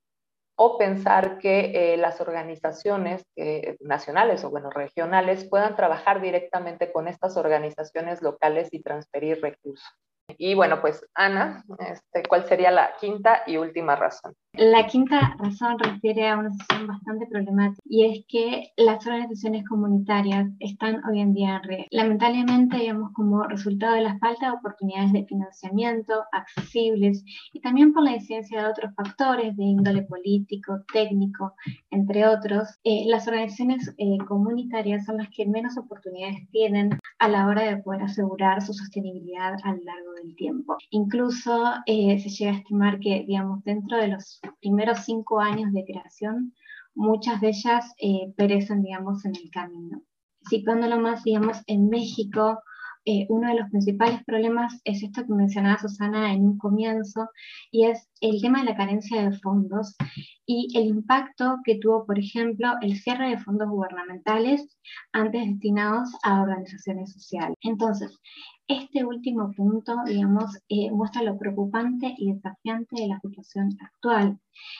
o 0.56 0.78
pensar 0.78 1.40
que 1.40 1.94
eh, 1.94 1.98
las 1.98 2.22
organizaciones 2.22 3.24
nacionales 3.80 4.44
o 4.44 4.52
bueno, 4.52 4.70
regionales 4.70 5.46
puedan 5.50 5.76
trabajar 5.76 6.22
directamente 6.22 6.92
con 6.92 7.08
estas 7.08 7.38
organizaciones 7.38 8.22
locales 8.22 8.70
y 8.72 8.84
transferir 8.84 9.42
recursos. 9.42 9.90
Y 10.38 10.56
bueno, 10.56 10.82
pues 10.82 11.06
Ana, 11.14 11.64
este, 11.80 12.24
¿cuál 12.28 12.46
sería 12.46 12.72
la 12.72 12.96
quinta 13.00 13.44
y 13.46 13.58
última 13.58 13.96
razón? 13.96 14.36
La 14.56 14.86
quinta 14.86 15.36
razón 15.40 15.80
refiere 15.80 16.30
a 16.30 16.38
una 16.38 16.52
situación 16.52 16.86
bastante 16.86 17.26
problemática 17.26 17.82
y 17.86 18.06
es 18.06 18.24
que 18.28 18.72
las 18.78 19.04
organizaciones 19.08 19.68
comunitarias 19.68 20.48
están 20.60 21.04
hoy 21.06 21.22
en 21.22 21.34
día 21.34 21.56
en 21.56 21.64
riesgo. 21.64 21.88
Lamentablemente, 21.90 22.78
digamos, 22.78 23.12
como 23.14 23.42
resultado 23.46 23.96
de 23.96 24.02
la 24.02 24.20
falta 24.20 24.46
de 24.46 24.58
oportunidades 24.58 25.12
de 25.12 25.26
financiamiento 25.26 26.24
accesibles 26.32 27.26
y 27.52 27.62
también 27.62 27.94
por 27.94 28.04
la 28.04 28.16
incidencia 28.16 28.62
de 28.62 28.70
otros 28.70 28.94
factores 28.94 29.58
de 29.58 29.64
índole 29.64 30.04
político, 30.04 30.84
técnico, 30.94 31.56
entre 31.90 32.28
otros, 32.28 32.80
eh, 32.84 33.06
las 33.08 33.28
organizaciones 33.28 33.92
eh, 33.98 34.20
comunitarias 34.28 35.06
son 35.06 35.18
las 35.18 35.30
que 35.30 35.48
menos 35.48 35.80
oportunidades 35.80 36.48
tienen 36.52 37.00
a 37.18 37.28
la 37.28 37.48
hora 37.48 37.64
de 37.64 37.78
poder 37.78 38.04
asegurar 38.04 38.62
su 38.62 38.74
sostenibilidad 38.74 39.56
a 39.64 39.72
lo 39.72 39.84
largo 39.84 40.14
del 40.22 40.36
tiempo. 40.36 40.78
Incluso 40.92 41.74
eh, 41.88 42.20
se 42.20 42.30
llega 42.30 42.52
a 42.52 42.58
estimar 42.58 43.00
que, 43.00 43.24
digamos, 43.26 43.64
dentro 43.64 43.98
de 43.98 44.10
los 44.10 44.43
primeros 44.60 45.00
cinco 45.06 45.40
años 45.40 45.72
de 45.74 45.86
creación, 45.86 46.54
muchas 46.96 47.42
de 47.42 47.50
ellas 47.50 47.94
eh, 48.00 48.34
perecen, 48.36 48.82
digamos, 48.82 49.26
en 49.26 49.36
el 49.36 49.50
camino. 49.52 50.02
Situándolo 50.50 51.00
más, 51.00 51.24
digamos, 51.24 51.62
en 51.68 51.90
México, 51.90 52.62
eh, 53.06 53.26
uno 53.30 53.50
de 53.50 53.60
los 53.60 53.70
principales 53.70 54.24
problemas 54.26 54.80
es 54.86 55.04
esto 55.04 55.26
que 55.26 55.34
mencionaba 55.34 55.80
Susana 55.80 56.34
en 56.34 56.46
un 56.46 56.58
comienzo, 56.58 57.30
y 57.72 57.86
es 57.86 58.10
el 58.22 58.42
tema 58.42 58.60
de 58.60 58.66
la 58.66 58.78
carencia 58.78 59.22
de 59.22 59.38
fondos 59.40 59.96
y 60.46 60.78
el 60.78 60.88
impacto 60.88 61.58
que 61.64 61.80
tuvo, 61.80 62.06
por 62.06 62.20
ejemplo, 62.20 62.74
el 62.82 62.98
cierre 62.98 63.30
de 63.30 63.40
fondos 63.40 63.70
gubernamentales 63.70 64.78
antes 65.12 65.46
destinados 65.46 66.10
a 66.24 66.42
organizaciones 66.42 67.12
sociales. 67.14 67.58
Entonces, 67.62 68.18
este 68.68 69.04
último 69.04 69.52
punto, 69.52 69.96
digamos, 70.06 70.58
eh, 70.70 70.90
muestra 70.92 71.24
lo 71.24 71.38
preocupante 71.38 72.16
y 72.18 72.34
desafiante 72.34 73.02
de 73.02 73.08
la 73.08 73.20
situación 73.20 73.70
actual 73.82 74.40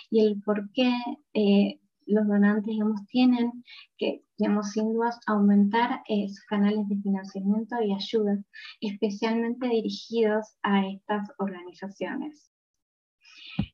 y 0.10 0.22
el 0.22 0.42
por 0.42 0.72
qué 0.72 0.94
eh, 1.34 1.80
los 2.06 2.28
donantes, 2.28 2.66
digamos, 2.66 3.06
tienen 3.08 3.64
que, 3.98 4.24
digamos, 4.38 4.72
sin 4.72 4.94
dudas, 4.94 5.20
aumentar 5.28 6.02
eh, 6.08 6.28
sus 6.30 6.44
canales 6.46 6.88
de 6.88 6.98
financiamiento 6.98 7.82
y 7.82 7.94
ayuda, 7.94 8.40
especialmente 8.82 9.68
dirigidos 9.68 10.46
a 10.64 10.88
estas 10.88 11.30
organizaciones. 11.38 12.53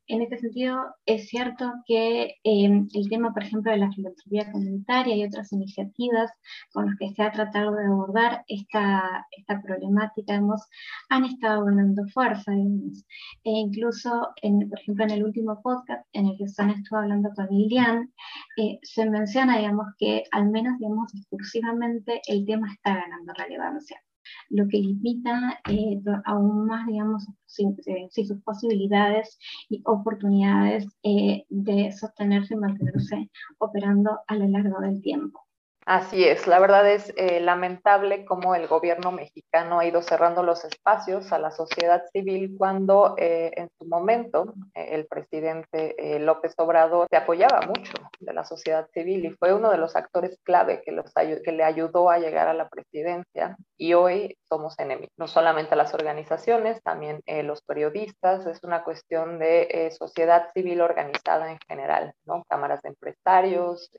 En 0.08 0.22
este 0.24 0.40
sentido, 0.40 0.78
es 1.06 1.30
cierto 1.30 1.72
que 1.86 2.36
em, 2.44 2.88
el 2.94 3.10
tema, 3.10 3.32
por 3.32 3.44
ejemplo, 3.44 3.72
de 3.72 3.78
la 3.78 3.92
filantropía 3.92 4.52
comunitaria 4.52 5.16
y 5.16 5.24
otras 5.24 5.52
iniciativas 5.54 6.32
con 6.74 6.88
las 6.88 6.96
que 6.98 7.14
se 7.14 7.22
ha 7.22 7.32
tratado 7.32 7.76
de 7.76 7.86
abordar 7.86 8.44
esta, 8.48 9.26
esta 9.38 9.62
problemática, 9.62 10.34
hemos, 10.36 10.62
han 11.10 11.26
estado 11.26 11.66
ganando 11.66 12.08
fuerza, 12.14 12.52
E 12.54 13.50
incluso, 13.52 14.30
en, 14.42 14.68
por 14.70 14.80
ejemplo, 14.80 15.06
en 15.06 15.12
el 15.12 15.24
último 15.24 15.62
podcast 15.62 16.06
en 16.14 16.28
el 16.28 16.38
que 16.38 16.48
Susana 16.48 16.74
estuvo 16.74 17.00
hablando 17.00 17.30
con 17.36 17.48
Lilian, 17.52 18.12
eh, 18.58 18.80
se 18.82 19.10
menciona, 19.10 19.58
digamos, 19.58 19.88
que 20.00 20.24
al 20.32 20.50
menos, 20.50 20.78
digamos, 20.80 21.12
discursivamente 21.14 22.22
el 22.28 22.46
tema 22.46 22.74
está 22.74 22.96
ganando 22.96 23.34
relevancia 23.34 24.02
lo 24.50 24.68
que 24.68 24.78
limita 24.78 25.60
eh, 25.70 26.00
aún 26.26 26.66
más, 26.66 26.88
digamos, 26.88 27.28
sus 27.46 28.42
posibilidades 28.44 29.38
y 29.70 29.82
oportunidades 29.86 30.88
eh, 31.04 31.46
de 31.50 31.92
sostenerse 31.92 32.54
y 32.54 32.58
mantenerse 32.58 33.30
operando 33.60 34.20
a 34.28 34.36
lo 34.36 34.48
largo 34.48 34.80
del 34.82 35.02
tiempo. 35.02 35.49
Así 35.92 36.24
es, 36.24 36.46
la 36.46 36.60
verdad 36.60 36.88
es 36.88 37.12
eh, 37.18 37.40
lamentable 37.40 38.24
cómo 38.24 38.54
el 38.54 38.68
gobierno 38.68 39.12
mexicano 39.12 39.80
ha 39.80 39.88
ido 39.88 40.04
cerrando 40.04 40.44
los 40.44 40.64
espacios 40.64 41.32
a 41.32 41.40
la 41.40 41.50
sociedad 41.50 42.04
civil 42.14 42.54
cuando 42.60 43.16
eh, 43.18 43.50
en 43.56 43.70
su 43.76 43.88
momento 43.88 44.54
eh, 44.76 44.90
el 44.92 45.08
presidente 45.08 45.96
López 46.20 46.54
Obrador 46.58 47.08
se 47.10 47.18
apoyaba 47.18 47.62
mucho 47.62 47.94
de 48.20 48.34
la 48.34 48.44
sociedad 48.46 48.88
civil 48.94 49.26
y 49.26 49.32
fue 49.32 49.52
uno 49.52 49.72
de 49.72 49.80
los 49.80 49.96
actores 49.96 50.38
clave 50.44 50.84
que, 50.86 50.96
que 51.44 51.52
le 51.52 51.64
ayudó 51.64 52.12
a 52.12 52.20
llegar 52.20 52.48
a 52.48 52.54
la 52.54 52.70
presidencia 52.70 53.58
y 53.76 53.96
hoy 53.96 54.38
somos 54.48 54.78
enemigos, 54.78 55.16
no 55.18 55.28
solamente 55.28 55.76
las 55.76 55.96
organizaciones, 55.96 56.84
también 56.84 57.24
los 57.26 57.64
periodistas, 57.64 58.46
es 58.46 58.60
una 58.62 58.84
cuestión 58.84 59.40
de 59.40 59.92
sociedad 59.98 60.52
civil 60.54 60.82
organizada 60.82 61.52
en 61.52 61.58
general, 61.68 62.14
¿no? 62.26 62.44
Cámaras 62.48 62.80
de 62.84 62.90
empresarios, 62.90 63.90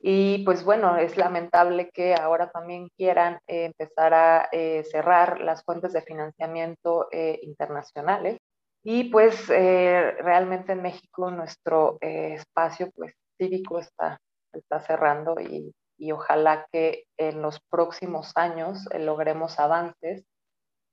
y 0.00 0.44
pues 0.44 0.64
bueno, 0.64 0.96
es 0.96 1.16
lamentable 1.16 1.90
que 1.90 2.14
ahora 2.14 2.50
también 2.50 2.88
quieran 2.96 3.38
eh, 3.46 3.64
empezar 3.64 4.12
a 4.12 4.48
eh, 4.52 4.84
cerrar 4.84 5.40
las 5.40 5.64
fuentes 5.64 5.92
de 5.92 6.02
financiamiento 6.02 7.08
eh, 7.10 7.38
internacionales. 7.42 8.38
Y 8.86 9.04
pues 9.04 9.48
realmente 9.48 10.72
en 10.72 10.82
México 10.82 11.30
nuestro 11.30 11.96
espacio 12.02 12.90
pues 12.94 13.14
cívico 13.38 13.78
está, 13.78 14.18
está 14.52 14.78
cerrando 14.80 15.36
y, 15.40 15.72
y 15.96 16.12
ojalá 16.12 16.66
que 16.70 17.04
en 17.16 17.40
los 17.40 17.60
próximos 17.70 18.32
años 18.34 18.86
logremos 18.98 19.58
avances 19.58 20.26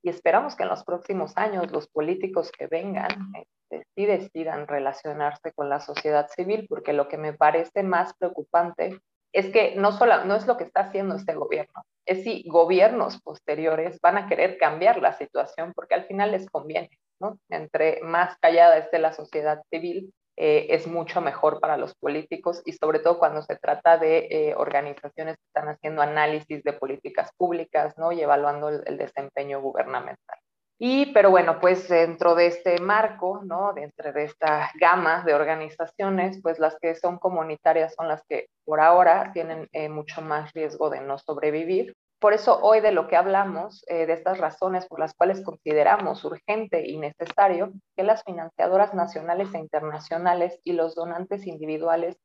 y 0.02 0.10
esperamos 0.10 0.56
que 0.56 0.64
en 0.64 0.68
los 0.68 0.84
próximos 0.84 1.36
años 1.36 1.70
los 1.70 1.88
políticos 1.88 2.50
que 2.50 2.66
vengan 2.66 3.32
este, 3.34 3.86
sí 3.94 4.06
decidan 4.06 4.66
relacionarse 4.66 5.52
con 5.52 5.68
la 5.68 5.80
sociedad 5.80 6.28
civil, 6.28 6.66
porque 6.68 6.92
lo 6.92 7.08
que 7.08 7.18
me 7.18 7.32
parece 7.32 7.82
más 7.82 8.14
preocupante 8.14 8.98
es 9.32 9.50
que 9.50 9.74
no, 9.76 9.92
solo, 9.92 10.24
no 10.24 10.34
es 10.36 10.46
lo 10.46 10.56
que 10.56 10.64
está 10.64 10.80
haciendo 10.80 11.14
este 11.14 11.34
gobierno, 11.34 11.84
es 12.04 12.24
si 12.24 12.44
gobiernos 12.48 13.20
posteriores 13.22 13.98
van 14.00 14.18
a 14.18 14.28
querer 14.28 14.58
cambiar 14.58 15.00
la 15.00 15.12
situación, 15.12 15.72
porque 15.74 15.94
al 15.94 16.04
final 16.04 16.32
les 16.32 16.50
conviene, 16.50 16.90
¿no? 17.18 17.38
Entre 17.48 18.00
más 18.02 18.36
callada 18.40 18.76
esté 18.76 18.98
la 18.98 19.12
sociedad 19.12 19.62
civil, 19.70 20.12
eh, 20.36 20.68
es 20.70 20.86
mucho 20.86 21.20
mejor 21.20 21.60
para 21.60 21.76
los 21.76 21.94
políticos 21.94 22.62
y 22.64 22.72
sobre 22.72 23.00
todo 23.00 23.18
cuando 23.18 23.42
se 23.42 23.56
trata 23.56 23.98
de 23.98 24.28
eh, 24.30 24.54
organizaciones 24.56 25.36
que 25.36 25.44
están 25.46 25.68
haciendo 25.68 26.00
análisis 26.00 26.62
de 26.62 26.72
políticas 26.72 27.30
públicas, 27.36 27.94
¿no? 27.98 28.12
Y 28.12 28.22
evaluando 28.22 28.70
el, 28.70 28.96
desempeño 28.96 29.60
gubernamental. 29.60 30.38
Y, 30.78 31.12
pero 31.12 31.30
bueno, 31.30 31.60
pues 31.60 31.86
dentro 31.88 32.34
de 32.34 32.46
este 32.46 32.80
marco, 32.80 33.42
¿no? 33.44 33.72
Dentro 33.74 34.12
de 34.12 34.24
esta 34.24 34.70
gama 34.80 35.22
de 35.22 35.34
organizaciones, 35.34 36.40
pues 36.42 36.58
las 36.58 36.76
que 36.80 36.94
son 36.94 37.18
comunitarias 37.18 37.94
son 37.94 38.08
las 38.08 38.22
que 38.26 38.46
por 38.64 38.80
ahora 38.80 39.32
tienen 39.32 39.68
eh, 39.72 39.90
mucho 39.90 40.22
más 40.22 40.52
riesgo 40.54 40.88
de 40.88 41.00
no 41.02 41.18
sobrevivir. 41.18 41.94
Por 42.22 42.34
eso 42.34 42.60
hoy 42.62 42.80
de 42.80 42.92
lo 42.92 43.08
que 43.08 43.16
hablamos, 43.16 43.84
de 43.88 44.12
estas 44.12 44.38
razones 44.38 44.86
por 44.86 45.00
las 45.00 45.12
cuales 45.12 45.42
consideramos 45.42 46.24
urgente 46.24 46.88
y 46.88 46.96
necesario 46.96 47.72
que 47.96 48.04
las 48.04 48.22
financiadoras 48.22 48.94
nacionales 48.94 49.52
e 49.52 49.58
internacionales 49.58 50.60
y 50.62 50.72
los 50.72 50.94
donantes 50.94 51.48
individuales 51.48 52.16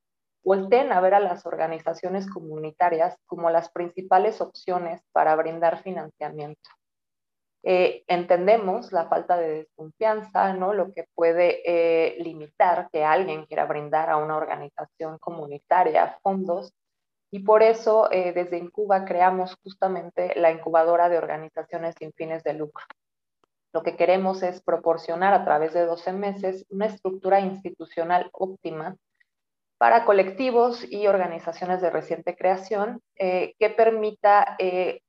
volteen 0.43 0.91
a 0.91 1.01
ver 1.01 1.15
a 1.15 1.19
las 1.19 1.47
organizaciones 1.47 2.29
comunitarias 2.29 3.17
como 3.25 3.49
las 3.49 3.71
principales 3.71 4.39
opciones 4.39 5.01
para 5.11 5.35
brindar 5.35 5.81
financiamiento. 5.81 6.69
Eh, 7.63 8.03
entendemos 8.07 8.93
la 8.93 9.09
falta 9.09 9.35
de 9.35 9.49
desconfianza, 9.65 10.53
¿no? 10.53 10.73
lo 10.73 10.93
que 10.93 11.05
puede 11.15 11.63
eh, 11.65 12.21
limitar 12.21 12.87
que 12.91 13.03
alguien 13.03 13.47
quiera 13.47 13.65
brindar 13.65 14.11
a 14.11 14.17
una 14.17 14.37
organización 14.37 15.17
comunitaria 15.17 16.19
fondos 16.21 16.71
y 17.31 17.39
por 17.39 17.63
eso 17.63 18.11
eh, 18.11 18.31
desde 18.33 18.57
Incuba 18.57 19.05
creamos 19.05 19.55
justamente 19.63 20.33
la 20.35 20.51
incubadora 20.51 21.09
de 21.09 21.17
organizaciones 21.17 21.95
sin 21.99 22.13
fines 22.13 22.43
de 22.43 22.53
lucro. 22.53 22.85
Lo 23.73 23.83
que 23.83 23.95
queremos 23.95 24.43
es 24.43 24.61
proporcionar 24.61 25.33
a 25.33 25.43
través 25.43 25.73
de 25.73 25.85
12 25.85 26.13
meses 26.13 26.65
una 26.69 26.85
estructura 26.85 27.41
institucional 27.41 28.29
óptima 28.31 28.95
para 29.77 30.05
colectivos 30.05 30.83
y 30.89 31.07
organizaciones 31.07 31.81
de 31.81 31.89
reciente 31.89 32.35
creación 32.35 33.01
eh, 33.15 33.53
que 33.59 33.69
permita 33.69 34.55
eh, 34.57 35.01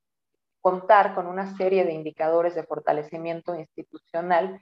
contar 0.60 1.14
con 1.14 1.26
una 1.26 1.56
serie 1.56 1.84
de 1.84 1.92
indicadores 1.92 2.54
de 2.54 2.64
fortalecimiento 2.64 3.54
institucional 3.54 4.60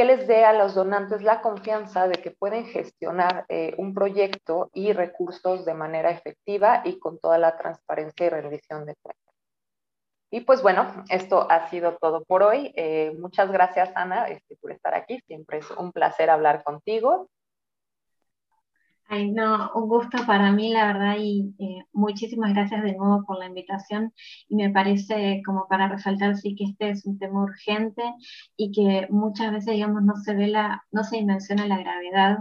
que 0.00 0.06
les 0.06 0.26
dé 0.26 0.46
a 0.46 0.54
los 0.54 0.74
donantes 0.74 1.20
la 1.20 1.42
confianza 1.42 2.08
de 2.08 2.22
que 2.22 2.30
pueden 2.30 2.64
gestionar 2.64 3.44
eh, 3.50 3.74
un 3.76 3.92
proyecto 3.92 4.70
y 4.72 4.94
recursos 4.94 5.66
de 5.66 5.74
manera 5.74 6.10
efectiva 6.10 6.80
y 6.86 6.98
con 6.98 7.18
toda 7.18 7.36
la 7.36 7.58
transparencia 7.58 8.24
y 8.24 8.30
rendición 8.30 8.86
de 8.86 8.94
cuentas. 9.02 9.34
Y 10.30 10.40
pues 10.40 10.62
bueno, 10.62 11.04
esto 11.10 11.46
ha 11.50 11.68
sido 11.68 11.98
todo 11.98 12.24
por 12.24 12.42
hoy. 12.42 12.72
Eh, 12.76 13.14
muchas 13.18 13.52
gracias, 13.52 13.90
Ana, 13.94 14.28
este, 14.28 14.56
por 14.56 14.72
estar 14.72 14.94
aquí. 14.94 15.20
Siempre 15.26 15.58
es 15.58 15.70
un 15.72 15.92
placer 15.92 16.30
hablar 16.30 16.64
contigo. 16.64 17.28
Ay, 19.12 19.32
no, 19.32 19.72
un 19.74 19.88
gusto 19.88 20.18
para 20.24 20.52
mí, 20.52 20.72
la 20.72 20.86
verdad, 20.86 21.16
y 21.18 21.52
eh, 21.58 21.84
muchísimas 21.92 22.54
gracias 22.54 22.84
de 22.84 22.94
nuevo 22.94 23.24
por 23.26 23.40
la 23.40 23.46
invitación. 23.46 24.14
Y 24.48 24.54
me 24.54 24.70
parece 24.70 25.42
como 25.44 25.66
para 25.66 25.88
resaltar, 25.88 26.36
sí, 26.36 26.54
que 26.54 26.64
este 26.66 26.90
es 26.90 27.04
un 27.06 27.18
tema 27.18 27.42
urgente 27.42 28.04
y 28.56 28.70
que 28.70 29.08
muchas 29.10 29.50
veces, 29.52 29.74
digamos, 29.74 30.04
no 30.04 30.14
se 30.14 30.34
ve 30.36 30.46
la, 30.46 30.84
no 30.92 31.02
se 31.02 31.16
dimensiona 31.16 31.66
la 31.66 31.78
gravedad 31.78 32.38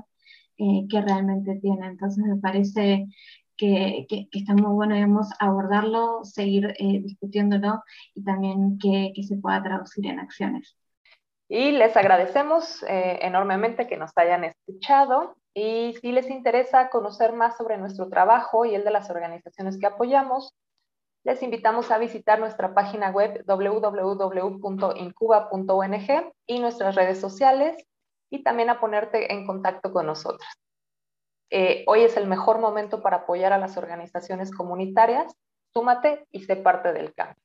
eh, 0.58 0.86
que 0.88 1.02
realmente 1.02 1.56
tiene. 1.60 1.88
Entonces, 1.88 2.24
me 2.24 2.38
parece 2.38 3.08
que, 3.58 4.06
que, 4.08 4.28
está 4.32 4.54
muy 4.54 4.72
bueno, 4.72 4.94
digamos, 4.94 5.28
abordarlo, 5.40 6.24
seguir 6.24 6.76
eh, 6.78 7.02
discutiéndolo 7.02 7.82
y 8.14 8.24
también 8.24 8.78
que, 8.78 9.12
que 9.16 9.24
se 9.24 9.38
pueda 9.38 9.64
traducir 9.64 10.06
en 10.06 10.20
acciones. 10.20 10.78
Y 11.50 11.72
les 11.72 11.98
agradecemos 11.98 12.86
enormemente 12.88 13.88
que 13.88 13.98
nos 13.98 14.12
hayan 14.18 14.44
escuchado. 14.44 15.36
Y 15.62 15.94
si 15.96 16.14
les 16.14 16.30
interesa 16.30 16.90
conocer 16.90 17.34
más 17.34 17.58
sobre 17.58 17.78
nuestro 17.78 18.08
trabajo 18.08 18.64
y 18.64 18.76
el 18.76 18.86
de 18.86 18.92
las 18.92 19.10
organizaciones 19.10 19.78
que 19.78 19.88
apoyamos, 19.88 20.56
les 21.26 21.44
invitamos 21.44 21.92
a 21.92 21.98
visitar 21.98 22.40
nuestra 22.40 22.74
página 22.74 23.12
web 23.12 23.44
www.incuba.ong 23.46 23.94
y 26.48 26.60
nuestras 26.62 26.96
redes 26.96 27.20
sociales 27.20 27.76
y 28.30 28.42
también 28.42 28.70
a 28.70 28.80
ponerte 28.80 29.34
en 29.34 29.46
contacto 29.46 29.92
con 29.92 30.06
nosotros. 30.06 30.48
Eh, 31.50 31.84
hoy 31.88 32.04
es 32.04 32.16
el 32.16 32.26
mejor 32.26 32.60
momento 32.60 33.02
para 33.02 33.18
apoyar 33.18 33.52
a 33.52 33.58
las 33.58 33.76
organizaciones 33.76 34.52
comunitarias. 34.52 35.36
Súmate 35.74 36.26
y 36.32 36.46
sé 36.46 36.56
parte 36.56 36.94
del 36.94 37.14
cambio. 37.14 37.44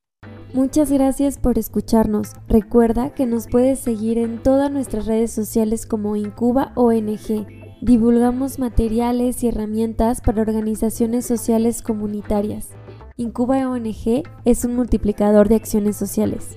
Muchas 0.53 0.93
gracias 0.93 1.41
por 1.41 1.59
escucharnos. 1.59 2.35
Recuerda 2.47 3.13
que 3.13 3.27
nos 3.27 3.49
puedes 3.49 3.81
seguir 3.81 4.19
en 4.19 4.41
todas 4.41 4.71
nuestras 4.71 5.07
redes 5.07 5.33
sociales 5.33 5.85
como 5.85 6.15
Incuba 6.15 6.71
ONG 6.77 7.64
Divulgamos 7.85 8.59
materiales 8.59 9.45
y 9.45 9.49
herramientas 9.49 10.23
para 10.23 10.41
organizaciones 10.41 11.27
sociales 11.27 11.83
comunitarias. 11.83 12.69
Incuba 13.19 13.69
ONG 13.69 14.23
es 14.47 14.65
un 14.65 14.75
multiplicador 14.75 15.51
de 15.51 15.57
acciones 15.57 15.95
sociales. 15.95 16.57